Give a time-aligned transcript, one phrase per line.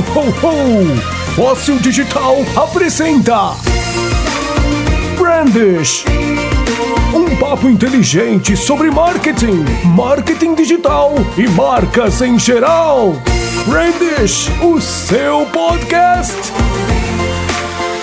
[0.00, 1.34] ho, ho!
[1.34, 3.54] Fóssil Digital apresenta
[5.16, 6.04] Brandish
[7.14, 13.14] um papo inteligente sobre marketing, marketing digital e marcas em geral.
[13.66, 16.36] Brandish, o seu podcast.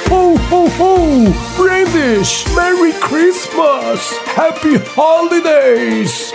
[0.09, 1.33] Ho, ho, ho!
[1.55, 4.19] Brandish, Merry Christmas!
[4.35, 6.33] Happy Holidays!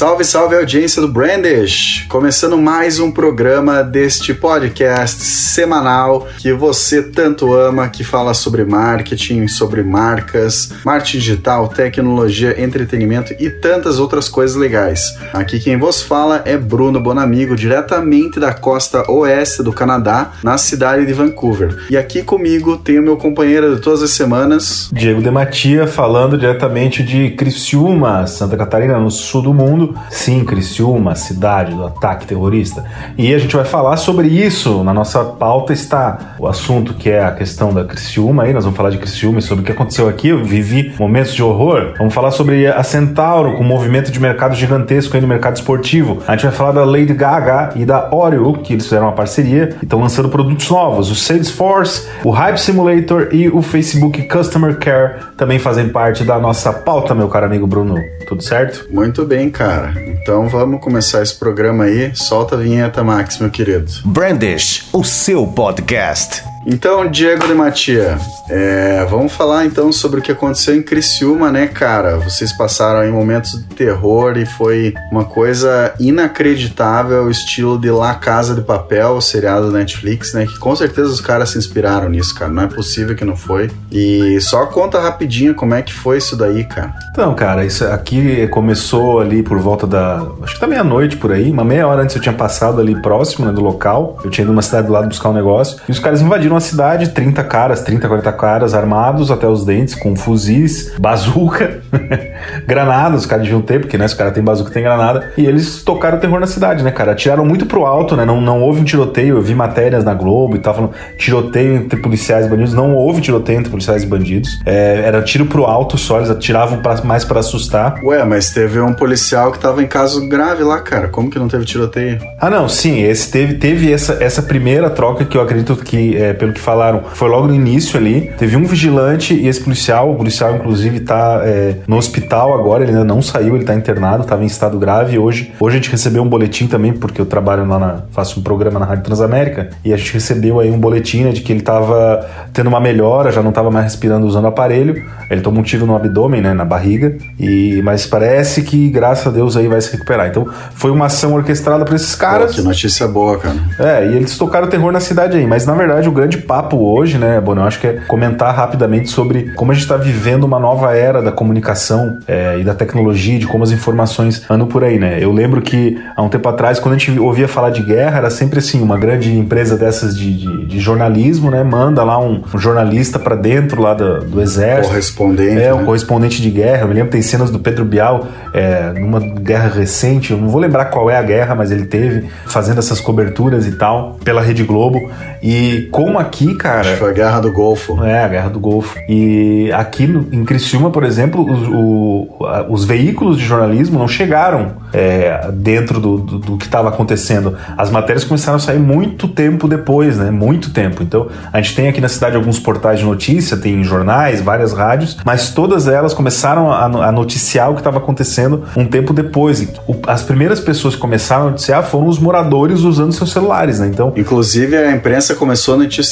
[0.00, 2.06] Salve, salve audiência do Brandish!
[2.08, 9.46] Começando mais um programa deste podcast semanal que você tanto ama, que fala sobre marketing,
[9.46, 15.18] sobre marcas, marketing digital, tecnologia, entretenimento e tantas outras coisas legais.
[15.34, 21.04] Aqui quem vos fala é Bruno Bonamigo, diretamente da costa oeste do Canadá, na cidade
[21.04, 21.76] de Vancouver.
[21.90, 27.02] E aqui comigo tem o meu companheiro de todas as semanas, Diego Dematia, falando diretamente
[27.02, 32.84] de Criciúma, Santa Catarina, no sul do mundo Sim, Criciúma, cidade do ataque terrorista.
[33.16, 34.82] E a gente vai falar sobre isso.
[34.84, 38.44] Na nossa pauta está o assunto que é a questão da Criciúma.
[38.44, 40.28] Aí nós vamos falar de Criciúma e sobre o que aconteceu aqui.
[40.28, 41.94] Eu vivi momentos de horror.
[41.98, 46.22] Vamos falar sobre a Centauro, com um movimento de mercado gigantesco aí no mercado esportivo.
[46.26, 49.76] A gente vai falar da Lady Gaga e da Oreo, que eles fizeram uma parceria
[49.80, 51.10] e estão lançando produtos novos.
[51.10, 56.72] O Salesforce, o Hype Simulator e o Facebook Customer Care também fazem parte da nossa
[56.72, 57.96] pauta, meu caro amigo Bruno.
[58.26, 58.86] Tudo certo?
[58.90, 59.79] Muito bem, cara.
[60.22, 62.14] Então vamos começar esse programa aí.
[62.14, 63.90] Solta a vinheta, Max, meu querido.
[64.04, 66.49] Brandish, o seu podcast.
[66.66, 71.66] Então, Diego de Matia, é, vamos falar então sobre o que aconteceu em Criciúma, né,
[71.66, 72.18] cara?
[72.18, 78.54] Vocês passaram aí momentos de terror e foi uma coisa inacreditável, estilo de La Casa
[78.54, 80.46] de Papel, o seriado da Netflix, né?
[80.46, 82.52] Que com certeza os caras se inspiraram nisso, cara.
[82.52, 83.70] Não é possível que não foi.
[83.90, 86.92] E só conta rapidinho como é que foi isso daí, cara.
[87.12, 90.26] Então, cara, isso aqui começou ali por volta da.
[90.42, 91.50] Acho que da meia-noite por aí.
[91.50, 94.18] Uma meia hora antes eu tinha passado ali próximo né, do local.
[94.22, 95.80] Eu tinha ido numa cidade do lado buscar um negócio.
[95.88, 99.94] E os caras invadiram a cidade, 30 caras, 30, 40 caras armados até os dentes,
[99.94, 101.80] com fuzis, bazuca,
[102.66, 103.22] granadas.
[103.22, 105.32] Os caras deviam ter, porque né, se o cara tem bazuca tem granada.
[105.36, 107.12] E eles tocaram o terror na cidade, né, cara?
[107.12, 108.24] Atiraram muito pro alto, né?
[108.24, 109.36] Não, não houve um tiroteio.
[109.36, 112.74] Eu vi matérias na Globo e tal falando tiroteio entre policiais e bandidos.
[112.74, 114.60] Não houve tiroteio entre policiais e bandidos.
[114.64, 118.00] É, era tiro pro alto só, eles atiravam pra, mais para assustar.
[118.02, 121.08] Ué, mas teve um policial que tava em caso grave lá, cara.
[121.08, 122.18] Como que não teve tiroteio?
[122.38, 126.32] Ah, não, sim, esse teve, teve essa, essa primeira troca que eu acredito que, é,
[126.40, 128.32] pelo que falaram, foi logo no início ali.
[128.38, 132.92] Teve um vigilante e esse policial, o policial inclusive tá é, no hospital agora, ele
[132.92, 135.18] ainda não saiu, ele tá internado, tava em estado grave.
[135.18, 138.42] Hoje, hoje a gente recebeu um boletim também, porque eu trabalho lá na, faço um
[138.42, 141.60] programa na Rádio Transamérica, e a gente recebeu aí um boletim né, de que ele
[141.60, 145.04] tava tendo uma melhora, já não tava mais respirando usando o aparelho.
[145.30, 149.30] Ele tomou um tiro no abdômen, né, na barriga, e mas parece que graças a
[149.30, 150.28] Deus aí vai se recuperar.
[150.28, 152.52] Então foi uma ação orquestrada por esses caras.
[152.52, 153.56] Pô, que notícia boa, cara.
[153.78, 157.18] É, e eles tocaram terror na cidade aí, mas na verdade o grande papo hoje,
[157.18, 160.58] né, Bono, eu acho que é comentar rapidamente sobre como a gente está vivendo uma
[160.58, 164.98] nova era da comunicação é, e da tecnologia, de como as informações andam por aí,
[164.98, 165.18] né?
[165.20, 168.30] Eu lembro que há um tempo atrás, quando a gente ouvia falar de guerra, era
[168.30, 172.58] sempre assim, uma grande empresa dessas de, de, de jornalismo, né, manda lá um, um
[172.58, 174.88] jornalista para dentro lá do, do exército.
[174.88, 175.60] Correspondente.
[175.60, 175.74] É, né?
[175.74, 176.82] um correspondente de guerra.
[176.82, 180.60] Eu me lembro tem cenas do Pedro Bial é, numa guerra recente, eu não vou
[180.60, 184.64] lembrar qual é a guerra, mas ele teve fazendo essas coberturas e tal pela Rede
[184.64, 185.10] Globo.
[185.42, 186.80] E como aqui, cara.
[186.80, 188.02] Acho que foi a Guerra do Golfo.
[188.04, 188.98] É, a Guerra do Golfo.
[189.08, 192.28] E aqui no, em Criciúma, por exemplo, os, o,
[192.68, 197.56] os veículos de jornalismo não chegaram é, dentro do, do, do que estava acontecendo.
[197.76, 200.30] As matérias começaram a sair muito tempo depois, né?
[200.30, 201.02] Muito tempo.
[201.02, 205.16] Então, a gente tem aqui na cidade alguns portais de notícia, tem jornais, várias rádios,
[205.24, 209.60] mas todas elas começaram a, a noticiar o que estava acontecendo um tempo depois.
[209.86, 213.88] O, as primeiras pessoas que começaram a noticiar foram os moradores usando seus celulares, né?
[213.88, 216.09] Então, Inclusive, a imprensa começou a noticiar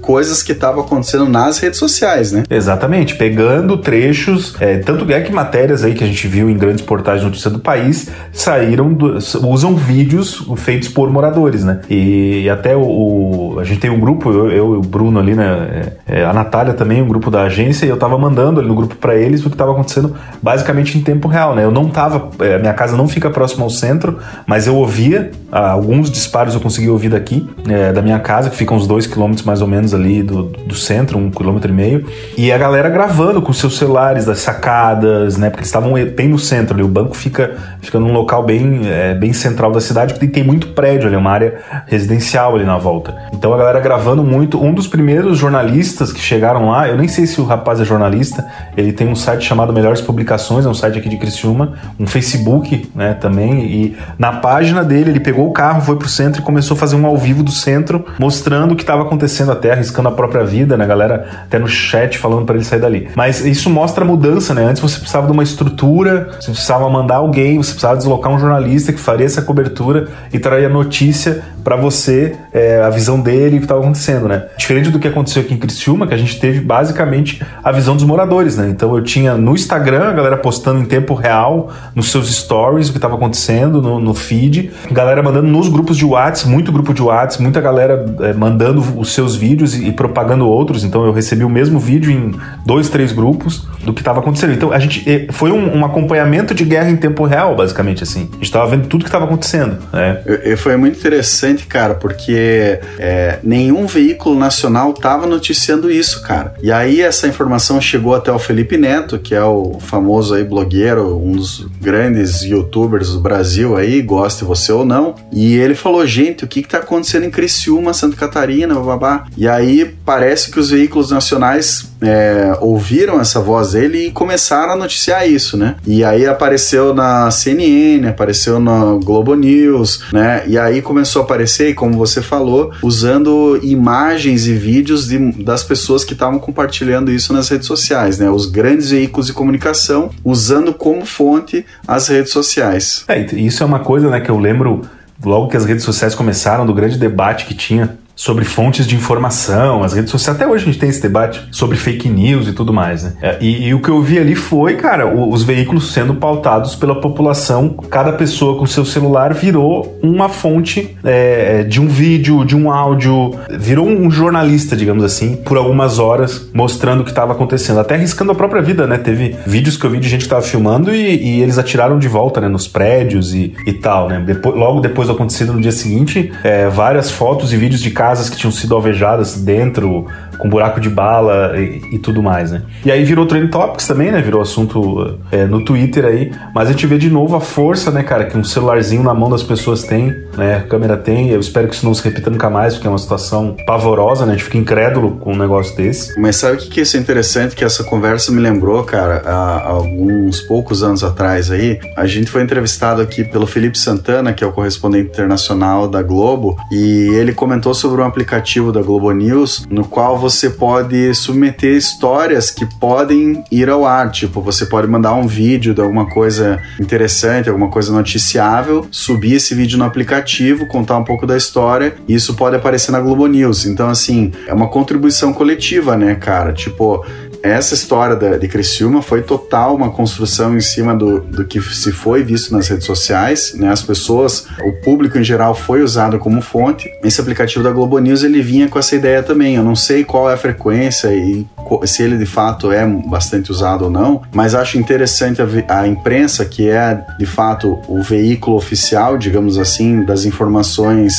[0.00, 2.44] coisas que estavam acontecendo nas redes sociais, né?
[2.50, 6.84] Exatamente, pegando trechos, é, tanto é que matérias aí que a gente viu em grandes
[6.84, 11.80] portais de notícia do país saíram, do, usam vídeos feitos por moradores, né?
[11.88, 15.18] E, e até o, o, a gente tem um grupo, eu, eu e o Bruno
[15.18, 15.92] ali, né?
[16.06, 18.96] É, a Natália também, um grupo da agência, e eu tava mandando ali no grupo
[18.96, 21.64] para eles o que tava acontecendo basicamente em tempo real, né?
[21.64, 25.70] Eu não tava, é, minha casa não fica próximo ao centro, mas eu ouvia ah,
[25.70, 29.06] alguns disparos eu consegui ouvir daqui, é, da minha casa, que fica uns dois
[29.40, 32.06] quilômetros mais ou menos ali do, do centro, um quilômetro e meio,
[32.36, 35.50] e a galera gravando com seus celulares das sacadas, né?
[35.50, 36.82] Porque eles estavam bem no centro ali.
[36.82, 40.68] O banco fica, fica num local bem, é, bem central da cidade, porque tem muito
[40.68, 43.14] prédio ali, uma área residencial ali na volta.
[43.32, 44.62] Então a galera gravando muito.
[44.62, 48.46] Um dos primeiros jornalistas que chegaram lá, eu nem sei se o rapaz é jornalista,
[48.76, 52.90] ele tem um site chamado Melhores Publicações, é um site aqui de Criciúma, um Facebook,
[52.94, 56.76] né, também, e na página dele ele pegou o carro, foi pro centro e começou
[56.76, 60.12] a fazer um ao vivo do centro, mostrando o que estava acontecendo até, arriscando a
[60.12, 63.08] própria vida, né, galera até no chat falando para ele sair dali.
[63.14, 64.64] Mas isso mostra a mudança, né?
[64.64, 68.92] Antes você precisava de uma estrutura, você precisava mandar alguém, você precisava deslocar um jornalista
[68.92, 73.64] que faria essa cobertura e traria notícia para você, é, a visão dele, o que
[73.64, 74.46] estava acontecendo, né?
[74.56, 78.04] Diferente do que aconteceu aqui em Criciúma, que a gente teve basicamente a visão dos
[78.04, 78.68] moradores, né?
[78.68, 82.92] Então eu tinha no Instagram a galera postando em tempo real, nos seus stories, o
[82.92, 87.02] que estava acontecendo, no, no, feed, galera mandando nos grupos de WhatsApp, muito grupo de
[87.02, 91.44] WhatsApp, muita galera é, mandando os seus vídeos e, e, propagando outros, então eu recebi
[91.44, 92.34] o mesmo vídeo em
[92.64, 94.52] dois, três grupos do que estava acontecendo.
[94.52, 98.28] Então a gente é, foi um, um, acompanhamento de guerra em tempo real, basicamente assim.
[98.30, 100.20] A gente estava vendo tudo que estava acontecendo, né?
[100.44, 106.54] E, foi muito interessante interessante, cara, porque é, nenhum veículo nacional tava noticiando isso, cara.
[106.62, 111.16] E aí essa informação chegou até o Felipe Neto, que é o famoso aí blogueiro,
[111.16, 115.14] um dos grandes youtubers do Brasil aí, goste você ou não.
[115.32, 119.26] E ele falou, gente, o que que tá acontecendo em Criciúma, Santa Catarina, babá.
[119.36, 124.76] E aí parece que os veículos nacionais é, ouviram essa voz dele e começaram a
[124.76, 125.76] noticiar isso, né?
[125.86, 130.42] E aí apareceu na CNN, apareceu na Globo News, né?
[130.46, 136.04] E aí começou a aparecer, como você falou, usando imagens e vídeos de, das pessoas
[136.04, 138.30] que estavam compartilhando isso nas redes sociais, né?
[138.30, 143.04] Os grandes veículos de comunicação usando como fonte as redes sociais.
[143.08, 144.82] É, isso é uma coisa, né, que eu lembro
[145.24, 149.82] logo que as redes sociais começaram, do grande debate que tinha sobre fontes de informação,
[149.82, 150.36] as redes sociais.
[150.36, 153.12] Até hoje a gente tem esse debate sobre fake news e tudo mais, né?
[153.22, 156.74] É, e, e o que eu vi ali foi, cara, o, os veículos sendo pautados
[156.74, 157.70] pela população.
[157.90, 163.34] Cada pessoa com seu celular virou uma fonte é, de um vídeo, de um áudio,
[163.50, 168.32] virou um jornalista, digamos assim, por algumas horas, mostrando o que estava acontecendo, até arriscando
[168.32, 168.98] a própria vida, né?
[168.98, 172.08] Teve vídeos que eu vi de gente que estava filmando e, e, eles atiraram de
[172.08, 172.48] volta, né?
[172.48, 174.22] Nos prédios e, e tal, né?
[174.24, 178.28] Depois, logo depois do acontecido no dia seguinte, é, várias fotos e vídeos de casas
[178.28, 180.06] que tinham sido alvejadas dentro,
[180.40, 182.62] com buraco de bala e, e tudo mais, né?
[182.84, 184.20] E aí virou Trend Topics também, né?
[184.20, 186.32] Virou assunto é, no Twitter aí.
[186.54, 189.28] Mas a gente vê de novo a força, né, cara, que um celularzinho na mão
[189.28, 190.56] das pessoas tem, né?
[190.56, 191.30] A câmera tem.
[191.30, 194.32] Eu espero que isso não se repita nunca mais, porque é uma situação pavorosa, né?
[194.32, 196.18] A gente fica incrédulo com um negócio desse.
[196.18, 197.54] Mas sabe o que, que isso é interessante?
[197.54, 201.78] Que essa conversa me lembrou, cara, há alguns poucos anos atrás aí.
[201.96, 206.56] A gente foi entrevistado aqui pelo Felipe Santana, que é o correspondente internacional da Globo,
[206.72, 211.76] e ele comentou sobre um aplicativo da Globo News no qual você você pode submeter
[211.76, 214.10] histórias que podem ir ao ar.
[214.10, 219.54] Tipo, você pode mandar um vídeo de alguma coisa interessante, alguma coisa noticiável, subir esse
[219.54, 223.66] vídeo no aplicativo, contar um pouco da história, e isso pode aparecer na Globo News.
[223.66, 226.52] Então, assim, é uma contribuição coletiva, né, cara?
[226.52, 227.04] Tipo,
[227.42, 231.92] essa história da, de Criciúma foi total uma construção em cima do, do que se
[231.92, 233.70] foi visto nas redes sociais, né?
[233.70, 236.90] As pessoas, o público em geral foi usado como fonte.
[237.02, 239.56] Esse aplicativo da Globo News ele vinha com essa ideia também.
[239.56, 241.46] Eu não sei qual é a frequência e
[241.84, 246.44] se ele de fato é bastante usado ou não, mas acho interessante a, a imprensa
[246.44, 251.14] que é de fato o veículo oficial, digamos assim, das informações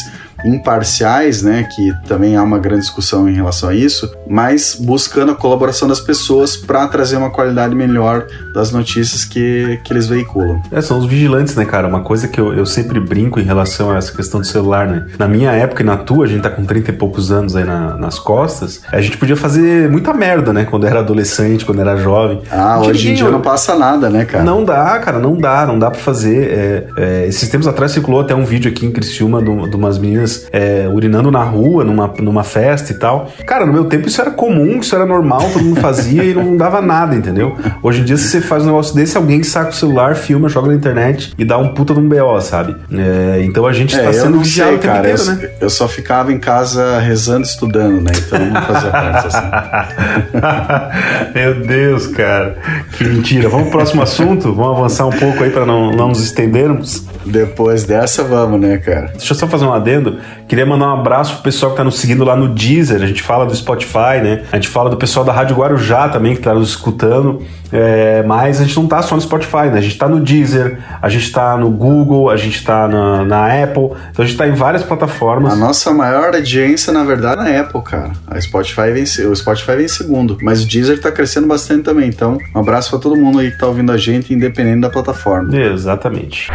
[0.46, 5.36] imparciais, né, que também há uma grande discussão em relação a isso, mas buscando a
[5.36, 10.62] colaboração das pessoas para trazer uma qualidade melhor das notícias que, que eles veiculam.
[10.72, 11.88] É, são os vigilantes, né, cara?
[11.88, 15.06] Uma coisa que eu, eu sempre brinco em relação a essa questão do celular, né?
[15.18, 17.64] Na minha época e na tua, a gente tá com 30 e poucos anos aí
[17.64, 20.66] na, nas costas, a gente podia fazer muita merda, né?
[20.66, 22.42] Quando era adolescente, quando era jovem.
[22.52, 24.44] Ah, hoje em dia não passa nada, né, cara?
[24.44, 26.50] Não dá, cara, não dá, não dá para fazer.
[26.52, 29.98] É, é, esses tempos atrás circulou até um vídeo aqui em Criciúma de, de umas
[29.98, 33.32] meninas é, urinando na rua, numa, numa festa e tal.
[33.46, 36.56] Cara, no meu tempo isso era comum, isso era normal, todo mundo fazia e não
[36.58, 37.58] dava nada, entendeu?
[37.82, 40.68] Hoje em dia, se você faz um negócio desse, alguém saca o celular, filma, joga
[40.68, 42.76] na internet e dá um puta de um BO, sabe?
[42.94, 45.50] É, então a gente é, tá sendo vigiado o tempo cara, inteiro, eu, né?
[45.60, 48.12] Eu só ficava em casa rezando, estudando, né?
[48.16, 49.48] Então não fazia parte assim.
[51.36, 52.58] meu Deus, cara.
[52.98, 53.50] Que mentira.
[53.50, 54.54] Vamos pro próximo assunto?
[54.54, 57.06] Vamos avançar um pouco aí para não, não nos estendermos?
[57.26, 59.08] Depois dessa, vamos, né, cara?
[59.18, 60.20] Deixa eu só fazer um adendo.
[60.48, 63.02] Queria mandar um abraço pro pessoal que tá nos seguindo lá no Deezer.
[63.02, 64.44] A gente fala do Spotify, né?
[64.52, 67.42] A gente fala do pessoal da Rádio Guarujá também, que tá nos escutando.
[67.72, 69.78] É, mas a gente não tá só no Spotify, né?
[69.78, 73.64] A gente tá no Deezer, a gente tá no Google, a gente tá na, na
[73.64, 73.92] Apple.
[74.12, 75.54] Então a gente tá em várias plataformas.
[75.54, 78.12] A nossa maior audiência, na verdade, é na Apple, cara.
[78.28, 80.38] A Spotify vem, o Spotify vem em segundo.
[80.42, 82.10] Mas o Deezer tá crescendo bastante também.
[82.10, 85.56] Então, um abraço para todo mundo aí que tá ouvindo a gente, independente da plataforma.
[85.56, 86.50] Exatamente.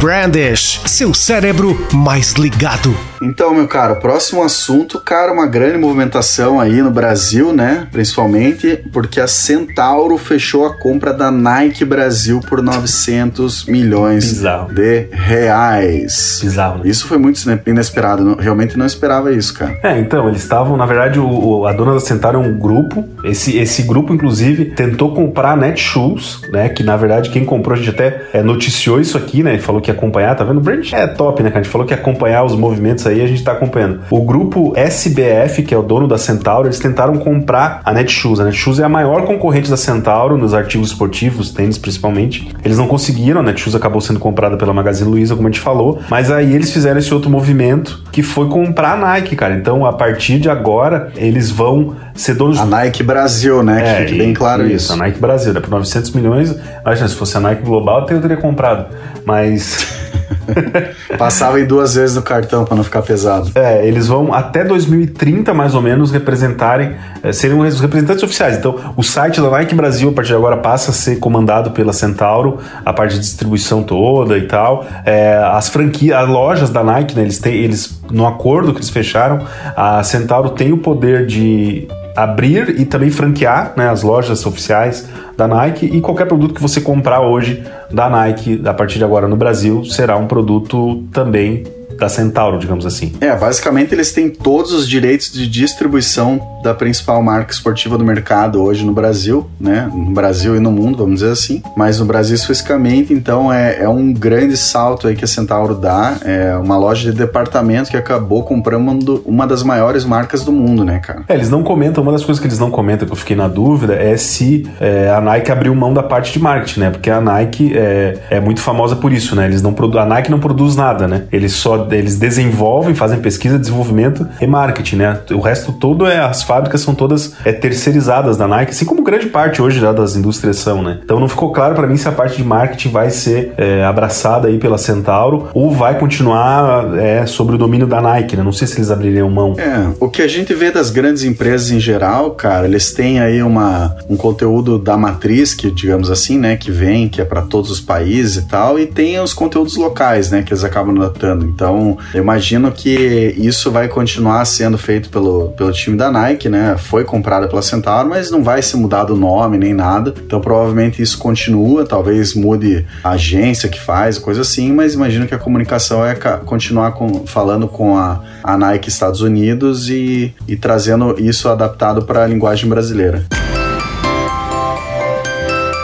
[0.00, 2.96] Brandish, seu cérebro mais ligado.
[3.22, 7.86] Então, meu caro, próximo assunto, cara, uma grande movimentação aí no Brasil, né?
[7.92, 14.72] Principalmente porque a Centauro fechou a compra da Nike Brasil por 900 milhões Bizarro.
[14.72, 16.40] de reais.
[16.42, 16.84] Bizarro, né?
[16.88, 19.78] Isso foi muito inesperado, não- realmente não esperava isso, cara.
[19.82, 23.06] É, então, eles estavam, na verdade, o, o- a dona da Centauro é um grupo.
[23.22, 26.70] Esse, esse grupo, inclusive, tentou comprar a Netshoes, né?
[26.70, 29.58] Que na verdade quem comprou, a gente até é, noticiou isso aqui, né?
[29.58, 30.58] Falou que ia acompanhar, tá vendo?
[30.58, 31.60] O brand é top, né, cara?
[31.60, 34.00] A gente falou que acompanhar os movimentos aí, a gente tá acompanhando.
[34.10, 38.40] O grupo SBF, que é o dono da Centauro, eles tentaram comprar a Netshoes.
[38.40, 42.48] A Netshoes é a maior concorrente da Centauro nos artigos esportivos, tênis principalmente.
[42.64, 46.00] Eles não conseguiram, a Netshoes acabou sendo comprada pela Magazine Luiza, como a gente falou,
[46.08, 49.54] mas aí eles fizeram esse outro movimento que foi comprar a Nike, cara.
[49.54, 53.82] Então, a partir de agora, eles vão ser donos A Nike Brasil, né?
[53.82, 54.92] Que fique bem claro isso.
[54.92, 55.60] A Nike Brasil, né?
[55.60, 58.86] Por 900 milhões, imagina, se fosse a Nike Global, eu teria comprado.
[59.24, 60.00] Mas.
[61.18, 63.50] Passava em duas vezes no cartão para não ficar pesado.
[63.54, 68.56] É, eles vão até 2030, mais ou menos, representarem, é, serem os representantes oficiais.
[68.56, 71.92] Então, o site da Nike Brasil, a partir de agora, passa a ser comandado pela
[71.92, 74.86] Centauro, a parte de distribuição toda e tal.
[75.04, 78.90] É, as franquias, as lojas da Nike, né, eles têm, eles, no acordo que eles
[78.90, 79.46] fecharam,
[79.76, 85.48] a Centauro tem o poder de abrir e também franquear né, as lojas oficiais da
[85.48, 85.86] Nike.
[85.86, 89.84] E qualquer produto que você comprar hoje da Nike a partir de agora no Brasil
[89.84, 91.64] será um produto também
[92.00, 93.12] da Centauro, digamos assim.
[93.20, 98.62] É, basicamente eles têm todos os direitos de distribuição da principal marca esportiva do mercado
[98.62, 99.90] hoje no Brasil, né?
[99.92, 101.62] No Brasil e no mundo, vamos dizer assim.
[101.76, 106.16] Mas no Brasil especificamente, então é, é um grande salto aí que a Centauro dá.
[106.24, 110.98] É uma loja de departamento que acabou comprando uma das maiores marcas do mundo, né,
[110.98, 111.22] cara?
[111.28, 113.48] É, eles não comentam, uma das coisas que eles não comentam, que eu fiquei na
[113.48, 116.90] dúvida, é se é, a Nike abriu mão da parte de marketing, né?
[116.90, 119.44] Porque a Nike é, é muito famosa por isso, né?
[119.46, 121.24] Eles não a Nike não produz nada, né?
[121.32, 125.20] Eles só eles desenvolvem, fazem pesquisa, desenvolvimento e marketing, né?
[125.32, 129.26] O resto todo é as fábricas são todas é, terceirizadas da Nike, assim como grande
[129.26, 131.00] parte hoje já das indústrias são, né?
[131.04, 134.48] Então não ficou claro para mim se a parte de marketing vai ser é, abraçada
[134.48, 138.42] aí pela Centauro ou vai continuar é, sobre o domínio da Nike, né?
[138.42, 139.54] Não sei se eles abririam mão.
[139.58, 143.42] É, o que a gente vê das grandes empresas em geral, cara, eles têm aí
[143.42, 147.70] uma, um conteúdo da matriz, que digamos assim, né, que vem, que é para todos
[147.70, 151.44] os países e tal, e tem os conteúdos locais, né, que eles acabam adaptando.
[151.46, 151.79] Então,
[152.14, 156.76] eu imagino que isso vai continuar sendo feito pelo, pelo time da Nike, né?
[156.78, 160.14] Foi comprada pela Centauro, mas não vai ser mudado o nome nem nada.
[160.24, 165.34] Então, provavelmente isso continua, talvez mude a agência que faz, coisa assim, mas imagino que
[165.34, 171.16] a comunicação é continuar com, falando com a, a Nike Estados Unidos e, e trazendo
[171.18, 173.24] isso adaptado para a linguagem brasileira.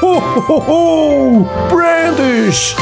[0.02, 1.46] Ho, ho, ho!
[1.68, 2.76] Brandish!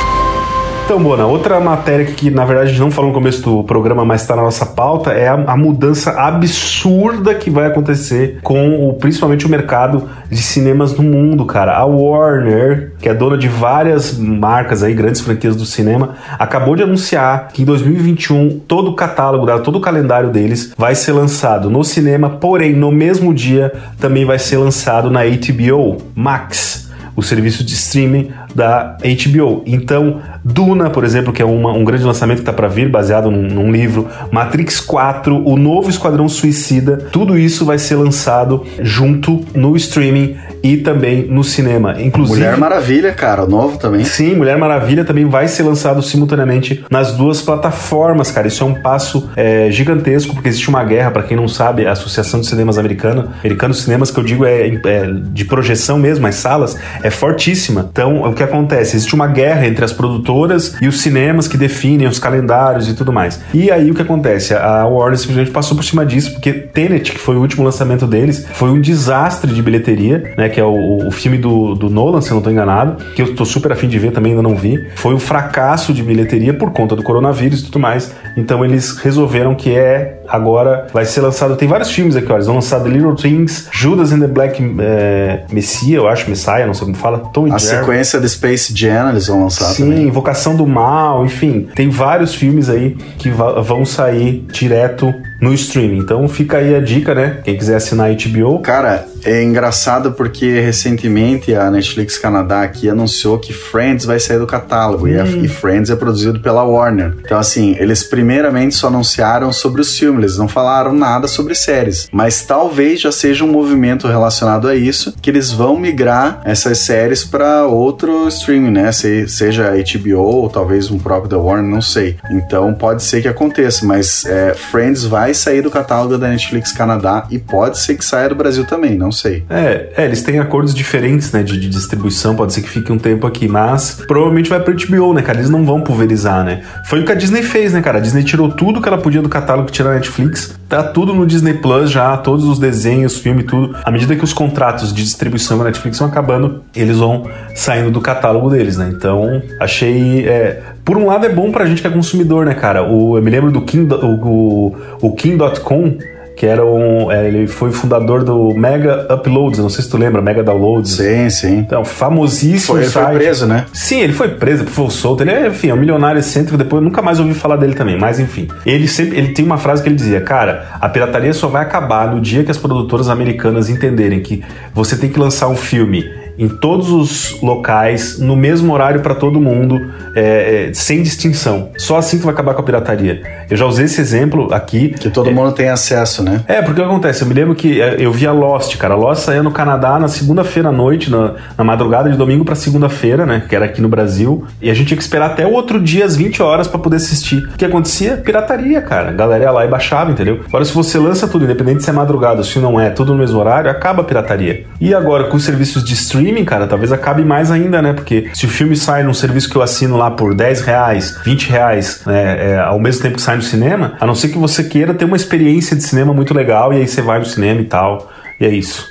[0.85, 4.05] Então, Bona, outra matéria que na verdade a gente não falou no começo do programa,
[4.05, 8.93] mas está na nossa pauta, é a, a mudança absurda que vai acontecer com o,
[8.93, 11.75] principalmente o mercado de cinemas no mundo, cara.
[11.75, 16.83] A Warner, que é dona de várias marcas aí, grandes franquias do cinema, acabou de
[16.83, 21.83] anunciar que em 2021 todo o catálogo todo o calendário deles vai ser lançado no
[21.83, 26.84] cinema, porém no mesmo dia também vai ser lançado na HBO Max
[27.17, 29.63] o serviço de streaming da HBO.
[29.67, 33.31] Então, Duna, por exemplo, que é uma- um grande lançamento que está para vir, baseado
[33.31, 39.45] num, num livro, Matrix 4, o novo Esquadrão Suicida, tudo isso vai ser lançado junto
[39.55, 41.95] no streaming e também no cinema.
[42.01, 44.03] Inclusive, Mulher Maravilha, cara, novo também.
[44.03, 48.49] Sim, Mulher Maravilha também vai ser lançado simultaneamente nas duas plataformas, cara.
[48.49, 51.93] Isso é um passo é, gigantesco, porque existe uma guerra, para quem não sabe, a
[51.93, 56.37] Associação de Cinemas Americana, Americanos Cinemas, que eu digo é, é de projeção mesmo, as
[56.37, 57.87] salas, é fortíssima.
[57.93, 58.97] Então, o que acontece?
[58.97, 63.13] Existe uma guerra entre as produtoras e os cinemas que definem os calendários e tudo
[63.13, 63.39] mais.
[63.53, 64.55] E aí o que acontece?
[64.55, 68.47] A Warner simplesmente passou por cima disso, porque Tenet, que foi o último lançamento deles,
[68.55, 70.54] foi um desastre de bilheteria, né?
[70.55, 73.35] Que é o, o filme do, do Nolan, se eu não tô enganado, que eu
[73.35, 74.87] tô super afim de ver, também ainda não vi.
[74.95, 78.15] Foi um fracasso de bilheteria por conta do coronavírus e tudo mais.
[78.37, 81.57] Então eles resolveram que é agora vai ser lançado.
[81.57, 82.35] Tem vários filmes aqui, ó.
[82.37, 86.67] Eles vão lançar The Little Things, Judas and the Black é, Messiah, eu acho, Messiah,
[86.67, 87.19] não sei como fala.
[87.33, 87.79] Tom e A Jerry.
[87.81, 90.07] sequência do Space Jam eles vão lançar Sim, também.
[90.07, 91.69] Invocação do Mal, enfim.
[91.75, 95.99] Tem vários filmes aí que vão sair direto no streaming.
[95.99, 97.39] Então fica aí a dica, né?
[97.45, 98.61] Quem quiser assinar a HBO.
[98.61, 104.47] Cara, é engraçado porque recentemente a Netflix Canadá aqui anunciou que Friends vai sair do
[104.47, 105.43] catálogo e, a- Hum.
[105.45, 107.15] e Friends é produzido pela Warner.
[107.25, 112.09] Então, assim, eles primeiramente só anunciaram sobre os filmes, eles não falaram nada sobre séries.
[112.13, 117.25] Mas talvez já seja um movimento relacionado a isso, que eles vão migrar essas séries
[117.25, 118.93] para outro streaming, né?
[118.93, 122.17] Se- seja HBO ou talvez um próprio da Warner, não sei.
[122.31, 127.27] Então pode ser que aconteça, mas é, Friends vai sair do catálogo da Netflix Canadá
[127.31, 129.45] e pode ser que saia do Brasil também, não sei.
[129.49, 132.99] É, é, eles têm acordos diferentes, né, de, de distribuição, pode ser que fique um
[132.99, 135.39] tempo aqui, mas provavelmente vai pro HBO, né, cara?
[135.39, 136.63] Eles não vão pulverizar, né?
[136.87, 137.99] Foi o que a Disney fez, né, cara?
[137.99, 139.73] A Disney tirou tudo que ela podia do catálogo que
[140.05, 143.75] Netflix, tá tudo no Disney Plus já, todos os desenhos, filme, tudo.
[143.83, 148.01] À medida que os contratos de distribuição da Netflix vão acabando, eles vão saindo do
[148.01, 148.93] catálogo deles, né?
[148.95, 150.27] Então, achei.
[150.29, 152.83] é, por um lado é bom pra gente que é consumidor, né, cara?
[152.83, 155.97] O, eu me lembro do Kim, o, o, Kim.com
[156.37, 157.11] que era um.
[157.11, 160.93] é, ele foi fundador do Mega Uploads, não sei se tu lembra, Mega Downloads.
[160.93, 161.59] Sim, sim.
[161.59, 163.17] Então, famosíssimo Foi, ele foi site.
[163.17, 163.67] preso, né?
[163.73, 165.23] Sim, ele foi preso, foi solto.
[165.23, 166.57] Ele é, enfim, é um milionário excêntrico.
[166.59, 167.99] Depois eu nunca mais ouvi falar dele também.
[167.99, 171.49] Mas enfim, ele sempre, ele tem uma frase que ele dizia: Cara, a pirataria só
[171.49, 175.57] vai acabar no dia que as produtoras americanas entenderem que você tem que lançar um
[175.57, 176.05] filme
[176.39, 179.81] em todos os locais, no mesmo horário para todo mundo,
[180.15, 181.71] é, é, sem distinção.
[181.77, 183.23] Só assim que vai acabar com a pirataria.
[183.51, 184.89] Eu já usei esse exemplo aqui.
[184.89, 186.43] Que todo mundo tem acesso, né?
[186.47, 187.23] É, porque o que acontece?
[187.23, 188.95] Eu me lembro que é, eu via Lost, cara.
[188.95, 193.27] Lost saía no Canadá na segunda-feira à noite, na, na madrugada de domingo pra segunda-feira,
[193.27, 193.45] né?
[193.49, 194.45] Que era aqui no Brasil.
[194.61, 196.97] E a gente tinha que esperar até o outro dia, às 20 horas, pra poder
[196.97, 197.45] assistir.
[197.47, 198.17] O que acontecia?
[198.17, 199.11] Pirataria, cara.
[199.11, 200.41] A galera ia lá e baixava, entendeu?
[200.49, 203.19] Agora, se você lança tudo, independente se é madrugada ou se não é, tudo no
[203.19, 204.65] mesmo horário, acaba a pirataria.
[204.81, 207.93] E agora, com os serviços de streaming, cara, talvez acabe mais ainda, né?
[207.93, 211.51] Porque se o filme sai num serviço que eu assino lá por 10 reais, 20
[211.51, 212.53] reais, né?
[212.53, 215.05] é, ao mesmo tempo que sai no cinema, a não ser que você queira ter
[215.05, 218.11] uma experiência de cinema muito legal e aí você vai no cinema e tal.
[218.41, 218.89] E é isso.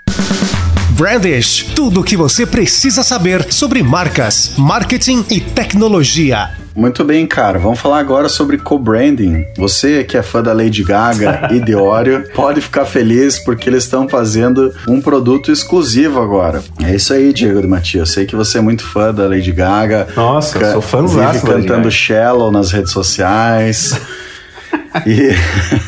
[0.91, 6.62] Brandish, tudo o que você precisa saber sobre marcas, marketing e tecnologia.
[6.75, 7.59] Muito bem, cara.
[7.59, 9.45] Vamos falar agora sobre co-branding.
[9.57, 13.83] Você que é fã da Lady Gaga e de Oreo, pode ficar feliz porque eles
[13.83, 16.63] estão fazendo um produto exclusivo agora.
[16.83, 18.09] É isso aí, Diego de Matias.
[18.09, 20.07] Eu sei que você é muito fã da Lady Gaga.
[20.15, 21.91] Nossa, eu sou fãzaço Vive cantando.
[21.91, 23.99] Shallow nas redes sociais.
[25.05, 25.33] E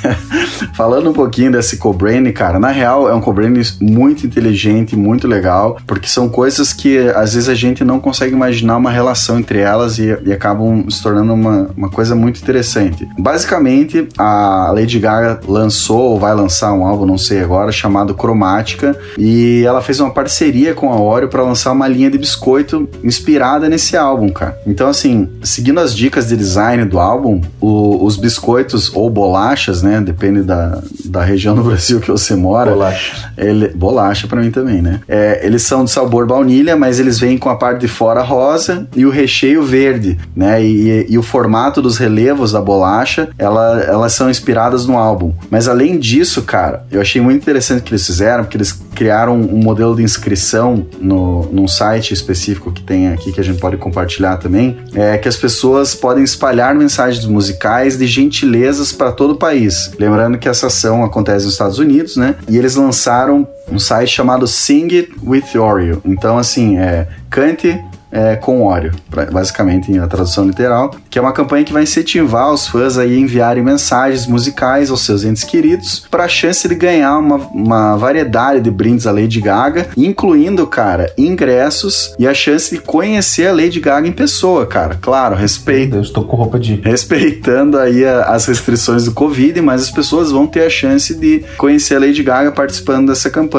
[0.76, 5.78] falando um pouquinho desse co-branding, cara, na real é um co-branding muito inteligente, muito legal,
[5.86, 9.98] porque são coisas que às vezes a gente não consegue imaginar uma relação entre elas
[10.00, 13.08] e, e acabam se tornando uma, uma coisa muito interessante.
[13.18, 18.98] Basicamente, a Lady Gaga lançou ou vai lançar um álbum, não sei agora, chamado Cromática,
[19.18, 23.70] e ela fez uma parceria com a Oreo para lançar uma linha de biscoito inspirada
[23.70, 24.58] nesse álbum, cara.
[24.66, 30.02] Então, assim, seguindo as dicas de design do álbum, o- os biscoitos ou bolachas, né?
[30.02, 32.72] Depende da, da região do Brasil que você mora.
[32.72, 33.32] Bolacha.
[33.38, 35.02] Ele, bolacha pra mim também, né?
[35.08, 38.88] É, eles são de sabor baunilha, mas eles vêm com a parte de fora rosa
[38.96, 40.64] e o recheio verde, né?
[40.64, 45.34] E, e o formato dos relevos da bolacha, ela, elas são inspiradas no álbum.
[45.50, 49.36] Mas além disso, cara, eu achei muito interessante o que eles fizeram, porque eles criaram
[49.36, 53.76] um modelo de inscrição no, num site específico que tem aqui que a gente pode
[53.76, 59.38] compartilhar também, é que as pessoas podem espalhar mensagens musicais de gentilezas para todo o
[59.38, 59.92] país.
[60.00, 62.36] Lembrando que essa ação acontece nos Estados Unidos, né?
[62.48, 66.02] E eles lançaram um site chamado Sing It with Oreo.
[66.06, 67.78] Então, assim, é cante
[68.12, 68.92] é, com Oreo,
[69.30, 73.06] basicamente em a tradução literal, que é uma campanha que vai incentivar os fãs a
[73.06, 78.62] enviarem mensagens musicais aos seus entes queridos para a chance de ganhar uma, uma variedade
[78.62, 83.82] de brindes à Lady Gaga, incluindo, cara, ingressos e a chance de conhecer a Lady
[83.82, 84.98] Gaga em pessoa, cara.
[85.02, 86.76] Claro, respeito Deus, tô com roupa de.
[86.76, 91.44] respeitando aí a- as restrições do Covid, mas as pessoas vão ter a chance de
[91.58, 93.55] conhecer a Lady Gaga participando dessa campanha.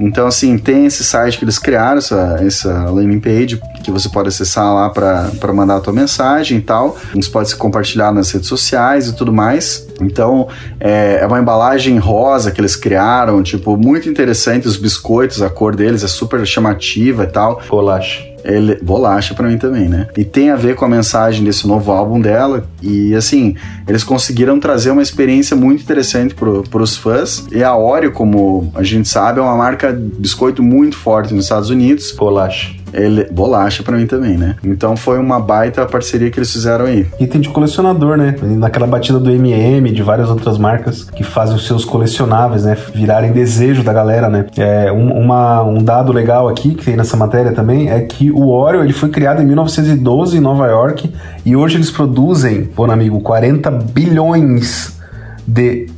[0.00, 4.28] Então, assim, tem esse site que eles criaram, essa, essa landing page, que você pode
[4.28, 6.96] acessar lá para mandar a tua mensagem e tal.
[7.14, 9.86] Isso pode ser compartilhado nas redes sociais e tudo mais.
[10.00, 14.66] Então, é, é uma embalagem rosa que eles criaram, tipo, muito interessante.
[14.66, 17.60] Os biscoitos, a cor deles é super chamativa e tal.
[17.68, 18.29] Bolacha.
[18.44, 20.06] Ele, bolacha pra mim também, né?
[20.16, 22.68] E tem a ver com a mensagem desse novo álbum dela.
[22.82, 27.46] E assim, eles conseguiram trazer uma experiência muito interessante pro, pros fãs.
[27.52, 31.44] E a Oreo, como a gente sabe, é uma marca de biscoito muito forte nos
[31.44, 32.12] Estados Unidos.
[32.12, 32.79] Bolacha.
[32.92, 34.56] Ele, bolacha para mim também, né?
[34.64, 37.06] Então foi uma baita parceria que eles fizeram aí.
[37.18, 38.34] Item de colecionador, né?
[38.42, 42.76] Naquela batida do MM, de várias outras marcas que fazem os seus colecionáveis, né?
[42.94, 44.46] Virarem desejo da galera, né?
[44.56, 48.48] É, um, uma, um dado legal aqui que tem nessa matéria também é que o
[48.48, 51.12] Oreo ele foi criado em 1912 em Nova York
[51.44, 54.98] e hoje eles produzem, pô, amigo, 40 bilhões
[55.46, 55.88] de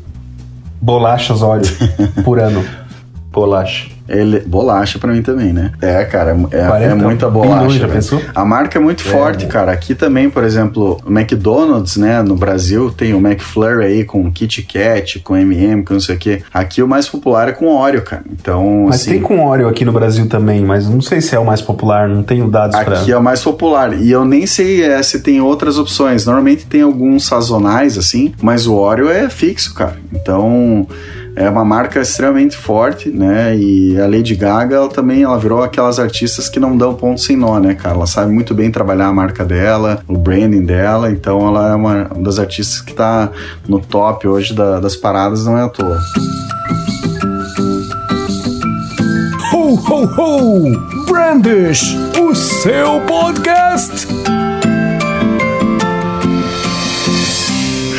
[0.80, 1.62] bolachas Oreo
[2.24, 2.64] por ano.
[3.30, 3.91] Bolacha.
[4.12, 5.72] Ele, bolacha para mim também, né?
[5.80, 7.88] É, cara, é, é muita bolacha.
[8.34, 9.72] A marca é muito é, forte, cara.
[9.72, 12.22] Aqui também, por exemplo, o McDonald's, né?
[12.22, 16.18] No Brasil tem o McFlurry aí com Kit Kat, com M&M, com não sei o
[16.18, 16.42] quê.
[16.52, 18.22] Aqui o mais popular é com Oreo, cara.
[18.30, 21.38] Então, Mas assim, tem com Oreo aqui no Brasil também, mas não sei se é
[21.38, 22.76] o mais popular, não tenho dados.
[22.76, 23.14] Aqui pra...
[23.14, 23.94] é o mais popular.
[23.94, 26.26] E eu nem sei é, se tem outras opções.
[26.26, 29.96] Normalmente tem alguns sazonais, assim, mas o Oreo é fixo, cara.
[30.12, 30.86] Então
[31.34, 33.56] é uma marca extremamente forte, né?
[33.56, 37.36] E a Lady Gaga, ela também ela virou aquelas artistas que não dão ponto sem
[37.36, 37.94] nó, né, cara?
[37.94, 42.08] Ela sabe muito bem trabalhar a marca dela, o branding dela, então ela é uma,
[42.12, 43.30] uma das artistas que tá
[43.66, 45.98] no top hoje da, das paradas, não é à toa.
[49.52, 51.06] Ho, ho, ho!
[51.08, 54.31] Brandish, o seu podcast!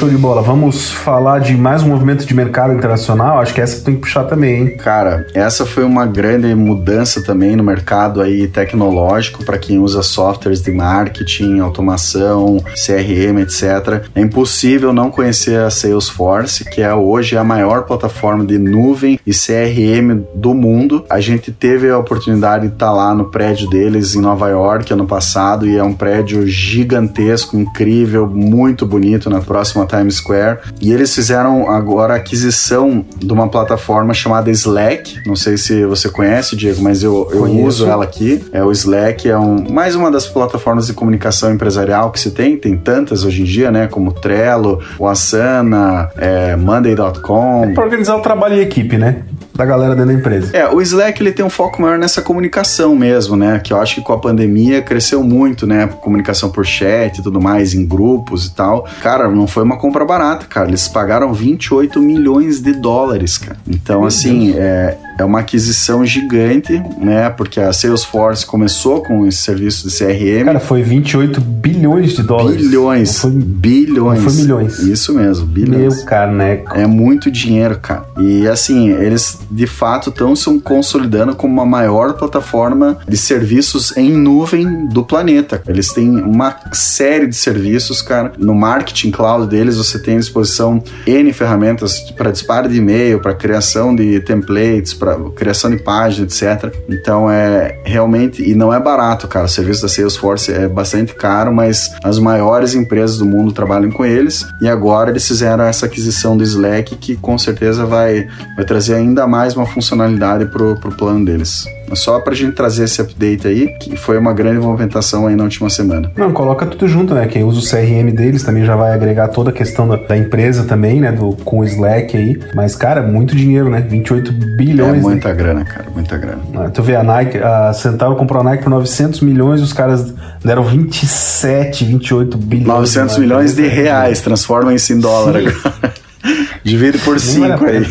[0.03, 0.41] Show de bola.
[0.41, 3.39] Vamos falar de mais um movimento de mercado internacional.
[3.39, 4.75] Acho que essa tem que puxar também, hein?
[4.75, 10.61] Cara, essa foi uma grande mudança também no mercado aí tecnológico para quem usa softwares
[10.61, 14.03] de marketing, automação, CRM, etc.
[14.13, 19.31] É impossível não conhecer a Salesforce, que é hoje a maior plataforma de nuvem e
[19.31, 21.05] CRM do mundo.
[21.09, 25.07] A gente teve a oportunidade de estar lá no prédio deles em Nova York ano
[25.07, 30.59] passado e é um prédio gigantesco, incrível, muito bonito na próxima Times Square.
[30.81, 35.21] E eles fizeram agora a aquisição de uma plataforma chamada Slack.
[35.25, 38.43] Não sei se você conhece, Diego, mas eu, eu uso ela aqui.
[38.51, 42.57] É o Slack, é um, mais uma das plataformas de comunicação empresarial que se tem.
[42.57, 43.87] Tem tantas hoje em dia, né?
[43.87, 47.65] Como Trello, o Asana, é, Monday.com.
[47.65, 49.23] É para organizar o trabalho em equipe, né?
[49.55, 50.55] Da galera dentro da empresa.
[50.55, 53.59] É, o Slack ele tem um foco maior nessa comunicação mesmo, né?
[53.59, 55.87] Que eu acho que com a pandemia cresceu muito, né?
[55.87, 58.87] Comunicação por chat e tudo mais, em grupos e tal.
[59.01, 60.67] Cara, não foi uma compra barata, cara.
[60.67, 63.57] Eles pagaram 28 milhões de dólares, cara.
[63.67, 67.29] Então, assim, é, é uma aquisição gigante, né?
[67.29, 70.45] Porque a Salesforce começou com esse serviço de CRM.
[70.45, 72.61] Cara, foi 28 bilhões de dólares.
[72.61, 73.09] Bilhões.
[73.09, 74.23] Não foi, bilhões.
[74.23, 74.79] Não foi milhões.
[74.79, 75.95] Isso mesmo, bilhões.
[75.95, 76.73] Meu caneco.
[76.75, 78.05] É muito dinheiro, cara.
[78.19, 84.11] E assim, eles de fato estão se consolidando como a maior plataforma de serviços em
[84.11, 85.61] nuvem do planeta.
[85.67, 88.33] Eles têm uma série de serviços, cara.
[88.37, 93.33] No marketing cloud deles, você tem à disposição N ferramentas para disparo de e-mail, para
[93.33, 96.73] criação de templates, para criação de página, etc.
[96.87, 99.45] Então é realmente e não é barato, cara.
[99.45, 104.05] O serviço da Salesforce é bastante caro, mas as maiores empresas do mundo trabalham com
[104.05, 108.95] eles e agora eles fizeram essa aquisição do Slack que com certeza vai, vai trazer
[108.95, 111.65] ainda mais uma funcionalidade pro, pro plano deles.
[111.95, 115.69] Só pra gente trazer esse update aí, que foi uma grande movimentação aí na última
[115.69, 116.11] semana.
[116.15, 117.27] Não, coloca tudo junto, né?
[117.27, 120.63] Quem usa o CRM deles também já vai agregar toda a questão da, da empresa
[120.63, 121.11] também, né?
[121.11, 122.39] Do, com o Slack aí.
[122.55, 123.81] Mas, cara, muito dinheiro, né?
[123.81, 124.97] 28 bilhões.
[124.97, 125.35] É muita né?
[125.35, 126.41] grana, cara, muita grana.
[126.55, 130.13] Ah, tu vê, a Nike, a Centauro comprou a Nike por 900 milhões, os caras
[130.43, 132.67] deram 27, 28 bilhões.
[132.67, 135.47] 900 milhões de reais, transforma isso em dólar Sim.
[135.47, 135.93] agora.
[136.63, 137.87] Divide por 5 vale aí.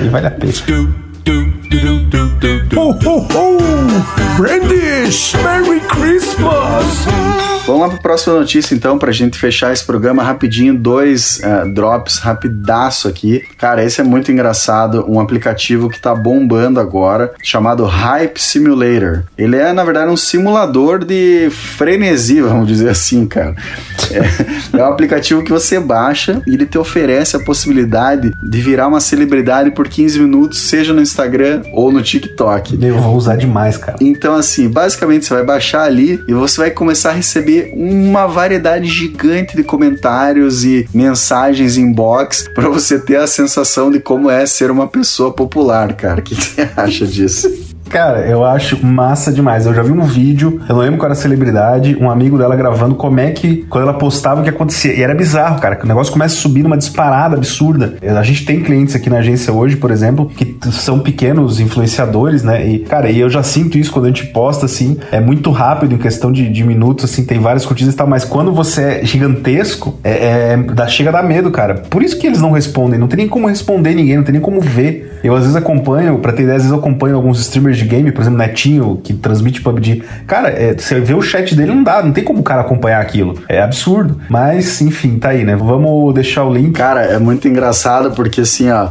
[0.00, 0.52] Nem vale a pena.
[1.26, 2.76] do do do do do do.
[2.76, 4.25] Ho ho ho!
[4.36, 5.34] Brandish!
[5.42, 7.06] Merry Christmas!
[7.66, 10.72] Vamos lá para a próxima notícia, então, para a gente fechar esse programa rapidinho.
[10.72, 13.42] Dois uh, drops rapidaço aqui.
[13.58, 15.04] Cara, esse é muito engraçado.
[15.08, 19.24] Um aplicativo que está bombando agora, chamado Hype Simulator.
[19.36, 23.56] Ele é, na verdade, um simulador de frenesi, vamos dizer assim, cara.
[24.12, 28.86] É, é um aplicativo que você baixa e ele te oferece a possibilidade de virar
[28.86, 32.78] uma celebridade por 15 minutos, seja no Instagram ou no TikTok.
[32.80, 33.98] Eu vou usar demais, cara.
[34.00, 38.86] Então, assim, basicamente você vai baixar ali e você vai começar a receber uma variedade
[38.86, 44.70] gigante de comentários e mensagens inbox para você ter a sensação de como é ser
[44.70, 46.20] uma pessoa popular, cara.
[46.20, 47.65] O que você acha disso?
[47.88, 49.64] Cara, eu acho massa demais.
[49.64, 52.56] Eu já vi um vídeo, eu não lembro qual era a celebridade, um amigo dela
[52.56, 54.92] gravando como é que, quando ela postava, o que acontecia.
[54.92, 57.96] E era bizarro, cara, que o negócio começa a subir numa disparada absurda.
[58.02, 62.66] A gente tem clientes aqui na agência hoje, por exemplo, que são pequenos influenciadores, né?
[62.66, 65.94] E, cara, e eu já sinto isso quando a gente posta, assim, é muito rápido,
[65.94, 69.04] em questão de, de minutos, assim, tem várias curtidas e tal, mas quando você é
[69.04, 71.74] gigantesco, é, é, dá, chega a dar medo, cara.
[71.74, 74.42] Por isso que eles não respondem, não tem nem como responder ninguém, não tem nem
[74.42, 75.18] como ver.
[75.22, 78.22] Eu às vezes acompanho, pra ter ideia, às vezes eu acompanho alguns streamers game, por
[78.22, 80.02] exemplo, Netinho, que transmite PUBG.
[80.26, 83.00] Cara, é, você vê o chat dele, não dá, não tem como o cara acompanhar
[83.00, 83.38] aquilo.
[83.48, 84.20] É absurdo.
[84.28, 85.56] Mas, enfim, tá aí, né?
[85.56, 86.72] Vamos deixar o link.
[86.72, 88.90] Cara, é muito engraçado porque assim, ó,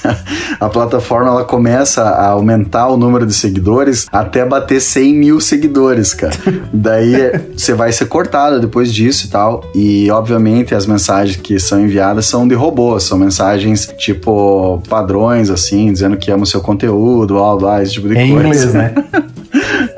[0.58, 6.14] a plataforma ela começa a aumentar o número de seguidores até bater 100 mil seguidores,
[6.14, 6.34] cara.
[6.72, 9.64] Daí você vai ser cortado depois disso e tal.
[9.74, 15.92] E, obviamente, as mensagens que são enviadas são de robôs, são mensagens tipo padrões, assim,
[15.92, 18.30] dizendo que ama o seu conteúdo, blá, blá, esse tipo de em.
[18.30, 18.94] Em inglês, né?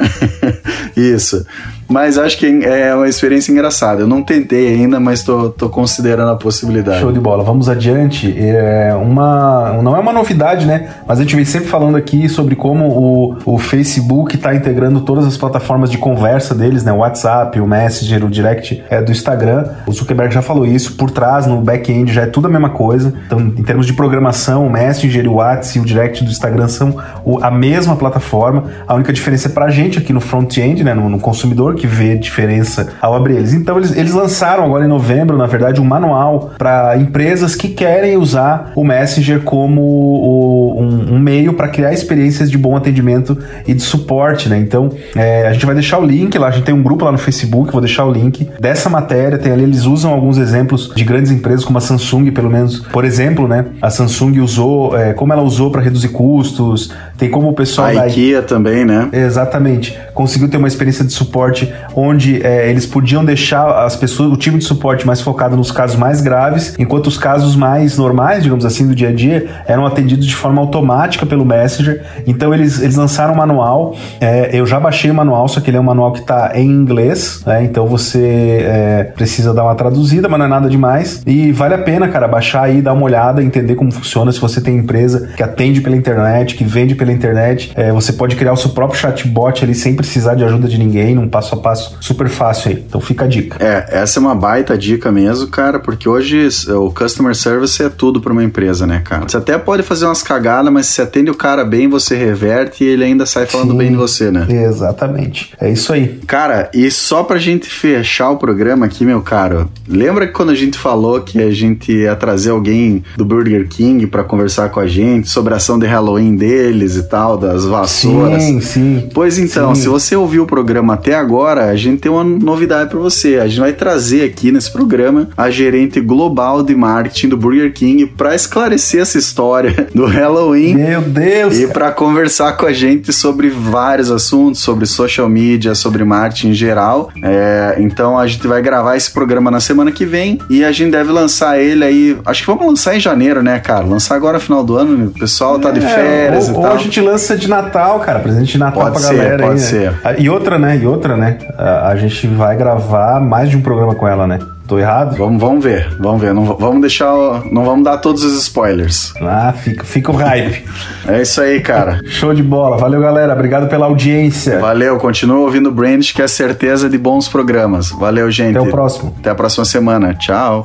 [0.96, 1.46] Isso.
[1.90, 4.02] Mas acho que é uma experiência engraçada.
[4.02, 7.00] Eu não tentei ainda, mas tô, tô considerando a possibilidade.
[7.00, 7.42] Show de bola.
[7.42, 8.32] Vamos adiante.
[8.38, 10.90] É uma, não é uma novidade, né?
[11.06, 15.26] Mas a gente vem sempre falando aqui sobre como o, o Facebook está integrando todas
[15.26, 16.92] as plataformas de conversa deles, né?
[16.92, 19.68] O WhatsApp, o Messenger, o Direct é, do Instagram.
[19.86, 20.92] O Zuckerberg já falou isso.
[20.92, 23.12] Por trás, no back-end, já é tudo a mesma coisa.
[23.26, 26.96] Então, em termos de programação, o Messenger, o WhatsApp e o Direct do Instagram são
[27.42, 28.64] a mesma plataforma.
[28.86, 30.94] A única diferença é pra gente aqui no front-end, né?
[30.94, 33.54] No, no consumidor, que vê diferença ao abrir eles.
[33.54, 38.18] Então eles, eles lançaram agora em novembro, na verdade, um manual para empresas que querem
[38.18, 43.72] usar o Messenger como o, um, um, meio para criar experiências de bom atendimento e
[43.72, 44.58] de suporte, né?
[44.58, 47.12] Então é, a gente vai deixar o link lá, a gente tem um grupo lá
[47.12, 51.02] no Facebook, vou deixar o link dessa matéria, tem ali, eles usam alguns exemplos de
[51.02, 53.64] grandes empresas como a Samsung, pelo menos, por exemplo, né?
[53.80, 57.92] A Samsung usou, é, como ela usou para reduzir custos, tem como o pessoal a
[57.92, 59.10] da IKEA também, né?
[59.12, 59.96] Exatamente.
[60.14, 64.56] Conseguiu ter uma experiência de suporte onde é, eles podiam deixar as pessoas, o time
[64.56, 68.86] de suporte mais focado nos casos mais graves, enquanto os casos mais normais, digamos assim,
[68.86, 72.02] do dia a dia, eram atendidos de forma automática pelo Messenger.
[72.26, 73.94] Então eles, eles lançaram um manual.
[74.18, 76.66] É, eu já baixei o manual, só que ele é um manual que está em
[76.66, 77.62] inglês, né?
[77.62, 81.22] Então você é, precisa dar uma traduzida, mas não é nada demais.
[81.26, 84.32] E vale a pena, cara, baixar aí, dar uma olhada, entender como funciona.
[84.32, 88.36] Se você tem empresa que atende pela internet, que vende pela internet, é, você pode
[88.36, 91.58] criar o seu próprio chatbot ali sem precisar de ajuda de ninguém, num passo a
[91.58, 92.84] passo super fácil aí.
[92.86, 93.64] Então fica a dica.
[93.64, 98.20] É, essa é uma baita dica mesmo, cara, porque hoje o customer service é tudo
[98.20, 99.28] para uma empresa, né, cara?
[99.28, 102.86] Você até pode fazer umas cagadas, mas se atende o cara bem, você reverte e
[102.86, 104.46] ele ainda sai falando Sim, bem de você, né?
[104.48, 105.52] Exatamente.
[105.60, 106.20] É isso aí.
[106.26, 110.54] Cara, e só pra gente fechar o programa aqui, meu caro, lembra que quando a
[110.54, 114.86] gente falou que a gente ia trazer alguém do Burger King para conversar com a
[114.86, 118.42] gente sobre a ação de Halloween deles e tal, das vassouras?
[118.42, 119.08] Sim, sim.
[119.12, 119.82] Pois então, sim.
[119.82, 123.38] se você ouviu o programa até agora, a gente tem uma novidade para você.
[123.38, 128.06] A gente vai trazer aqui nesse programa a gerente global de marketing do Burger King
[128.06, 130.74] para esclarecer essa história do Halloween.
[130.74, 131.58] Meu Deus!
[131.58, 136.54] E para conversar com a gente sobre vários assuntos, sobre social media, sobre marketing em
[136.54, 137.10] geral.
[137.22, 140.90] É, então a gente vai gravar esse programa na semana que vem e a gente
[140.90, 142.18] deve lançar ele aí.
[142.24, 143.84] Acho que vamos lançar em janeiro, né, cara?
[143.84, 146.72] Lançar agora no final do ano, o pessoal tá de é, férias ou, e tal.
[146.72, 149.60] Ou a gente lança de Natal, cara, presente de Natal pode pra ser, galera pode
[149.60, 149.90] aí, ser.
[149.90, 150.16] Né?
[150.18, 150.78] E outra, né?
[150.78, 151.38] E outra, né?
[151.56, 154.38] A, a gente vai gravar mais de um programa com ela, né?
[154.70, 155.16] Tô errado?
[155.16, 156.32] Vamos, vamos ver, vamos ver.
[156.32, 157.42] Não vamos deixar.
[157.50, 159.12] Não vamos dar todos os spoilers.
[159.20, 160.64] Ah, fica, fica o hype.
[161.08, 162.00] é isso aí, cara.
[162.06, 162.76] Show de bola.
[162.76, 163.32] Valeu, galera.
[163.32, 164.60] Obrigado pela audiência.
[164.60, 167.90] Valeu, continua ouvindo o Brand, que é certeza de bons programas.
[167.90, 168.56] Valeu, gente.
[168.56, 169.12] Até o próximo.
[169.18, 170.14] Até a próxima semana.
[170.14, 170.64] Tchau.